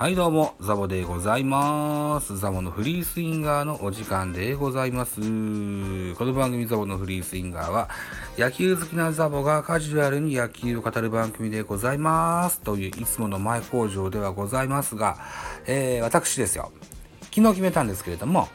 [0.00, 2.38] はいどうも、ザボでございます。
[2.38, 5.16] ザボのフリースインガーのお時間でございます。
[5.16, 7.88] この番組ザボのフリースインガーは、
[8.38, 12.60] 野球好きなザボがカジュアルに野球を語る番組でございます。
[12.60, 15.18] といういつもの前工場ではございますが、
[15.66, 16.70] えー、私ですよ。
[17.34, 18.46] 昨日決めたんですけれども、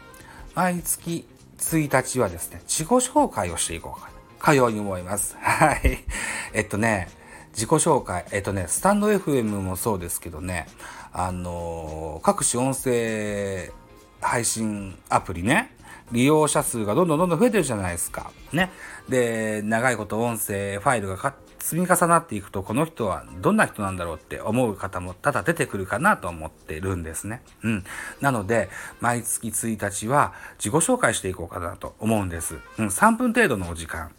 [0.55, 1.25] 毎月
[1.57, 5.35] 1日はですね、自己紹介をしていこうかかように思います。
[5.43, 6.05] はい。
[6.53, 7.09] えっとね、
[7.51, 10.67] 自己紹介、えっとね、スタンド FM もそうですけどね、
[11.13, 13.71] あの各種音声
[14.19, 15.75] 配信アプリね、
[16.11, 18.31] 利用者数がどんどんどんどん増えてるじゃないですか。
[18.51, 18.71] ね。
[19.09, 27.41] で、長いこと音声ファイルが積み重なっていくと、この人はどんな人なんだろうって思う方も多々出てくるかなと思ってるんですね。
[27.63, 27.83] うん。
[28.19, 28.69] なので、
[28.99, 32.57] 毎月1日は自己紹介していこうかなと思うんです。
[32.77, 34.11] うん、3分程度のお時間。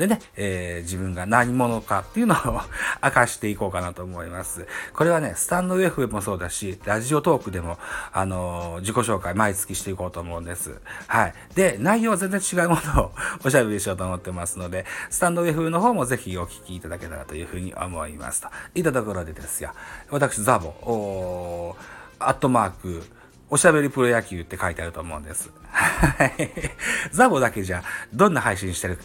[0.00, 2.38] でね、えー自分が何者かっていうのを
[3.04, 4.66] 明かしていこうかなと思います。
[4.94, 7.78] これはね、スタンド F もそうだし、ラジオトークでも、
[8.10, 10.80] あのー自己紹介毎月していこうと思うんです。
[11.06, 11.34] はい。
[11.54, 13.12] で、内容は全然違うものを
[13.44, 18.48] おしゃべりしようと思ってますので、スタンド F の方もぜひお聞きいただけたらというふうに思いますと。
[18.74, 19.72] いたところでですよ、
[20.08, 21.76] 私、ザボ、お
[22.18, 23.02] アットマーク、
[23.50, 25.50] おしゃべりプロ野球って書いてあると思うんです。
[25.70, 26.32] はい。
[27.12, 27.82] ザボだけじゃ、
[28.14, 28.98] どんな配信してる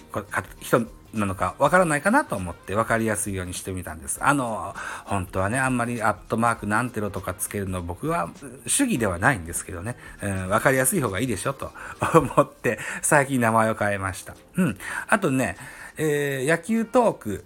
[0.60, 4.24] 人なのかわからないかなと思って分かりやすいようにしてみたんです。
[4.24, 8.30] あの、本当はね、あんまりアットマークなんてろとかつけるの僕は
[8.68, 11.72] 主義ではないんですけどね、うん、分かりやすい方がいいでしょと
[12.14, 14.36] 思って最近名前を変えました。
[14.58, 14.78] うん。
[15.08, 15.58] あとね、
[15.98, 17.46] えー野球トーク、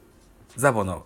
[0.55, 1.05] ザボの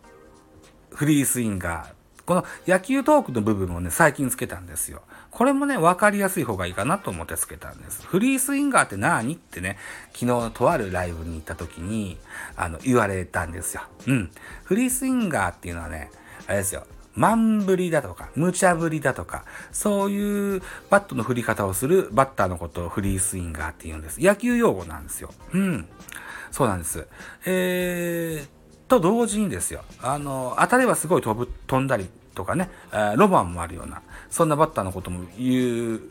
[0.92, 1.94] フリースインガー。
[2.26, 5.02] この野球トークの部分をね、最近つけたんですよ。
[5.34, 8.06] これもね、わかりやすい方がいいかなと思ってつけたんです。
[8.06, 9.78] フリースインガーって何ってね、
[10.14, 12.18] 昨日とあるライブに行った時に、
[12.56, 13.82] あの、言われたんですよ。
[14.08, 14.32] うん。
[14.64, 16.12] フリースインガーっていうのはね、
[16.48, 16.86] あれですよ。
[17.16, 24.22] マンぶりだとか、無茶ぶりだとか、そういうバットの振り方をするバッターのことをフリースインガーって言うんです。
[24.22, 25.32] 野球用語なんですよ。
[25.54, 25.88] うん。
[26.52, 27.08] そうなんです。
[27.46, 28.63] えー、
[28.94, 29.84] と同時にですよ。
[30.02, 36.02] あの、当たればすごい飛ぶ、飛んだりとかね、あロマンもあるような、そんなバッターのことも言う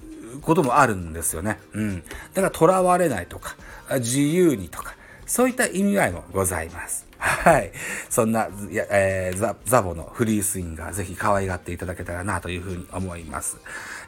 [0.40, 1.58] こともあるんですよね。
[1.72, 2.02] うん。
[2.34, 3.56] だから、囚われないとか、
[3.98, 4.94] 自由にとか、
[5.26, 7.06] そういった意味合いもございます。
[7.18, 7.70] はい。
[8.10, 8.48] そんな、
[8.90, 13.58] えーザ、ザボのフリースインガー、ぜひ可愛がっていただけたらなというふうに思います。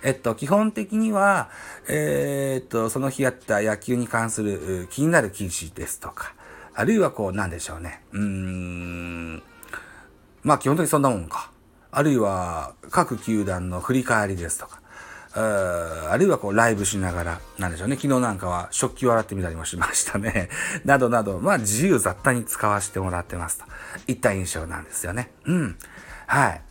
[0.03, 1.49] えっと、基本的には、
[1.89, 6.35] えーっと、その日やった野球に関する気になる記事ですとか、
[6.75, 8.03] あるいはこう、なんでしょうね。
[8.13, 9.43] うーん、
[10.43, 11.51] まあ基本的にそんなもんか。
[11.91, 14.81] あるいは各球団の振り返りですとか。
[15.37, 17.97] あるいはこうライブしながら、なんでしょうね。
[17.97, 20.49] 昨日なんかは食器を洗ってみたりもしましたね。
[20.85, 23.65] などなど、まあ自由雑多に使わせてもらってますと
[24.07, 25.33] いった印象なんですよね。
[25.45, 25.77] うん。
[26.27, 26.63] はい。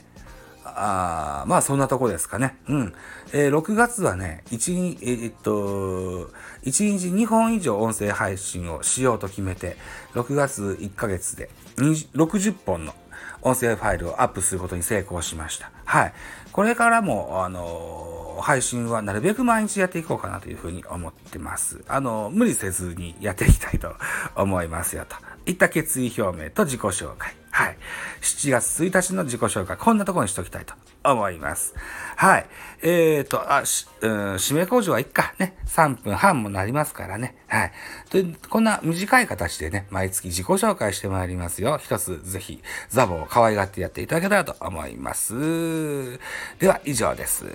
[0.65, 2.57] あまあそんなとこですかね。
[2.67, 2.93] うん。
[3.33, 6.31] えー6月はね、1日、えーっと、
[6.63, 9.77] 1日2本以上音声配信をしようと決めて、
[10.13, 12.93] 6月1ヶ月で60本の
[13.41, 15.71] 音声ファイルをアップすることに成功しました。
[15.85, 16.13] はい。
[16.51, 21.83] これからも、あのー配信はなるべく毎日やっていこうかなというふうに思ってます。
[21.87, 23.93] あの無理せずにやっていきたいと
[24.35, 25.15] 思いますよと。
[25.45, 27.35] いった決意表明と自己紹介。
[27.53, 27.77] はい。
[28.21, 31.75] 7月1日の自己紹介、こんなところにしときたいと思います。
[32.15, 32.47] はい。
[32.81, 35.35] えーと、あ、し、うん、締め工場はいっか。
[35.37, 35.55] ね。
[35.67, 37.35] 3分半もなりますからね。
[37.47, 37.71] はい。
[38.09, 41.77] というこんな短い形でね、毎月自己紹介してまいりますよ。
[41.77, 46.17] 一つ、ぜひ、ザボを可愛がってやっていただけたらと思います。
[46.57, 47.45] では、以上です。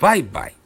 [0.00, 0.61] バイバイ。